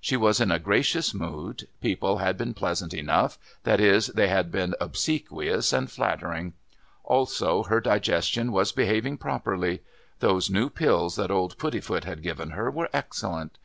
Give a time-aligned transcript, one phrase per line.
[0.00, 4.50] She was in a gracious mood; people had been pleasant enough that is, they had
[4.50, 6.54] been obsequious and flattering.
[7.04, 9.82] Also her digestion was behaving properly;
[10.20, 13.58] those new pills that old Puddifoot had given her were excellent.